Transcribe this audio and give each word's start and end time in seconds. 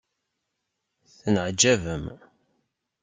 Tenεaǧabem. 1.19 2.05